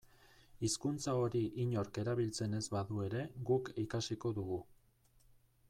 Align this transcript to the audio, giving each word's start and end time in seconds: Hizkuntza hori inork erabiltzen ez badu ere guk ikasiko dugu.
Hizkuntza 0.67 1.13
hori 1.23 1.41
inork 1.65 1.99
erabiltzen 2.03 2.57
ez 2.61 2.63
badu 2.77 3.05
ere 3.09 3.21
guk 3.51 3.69
ikasiko 3.85 4.33
dugu. 4.39 4.59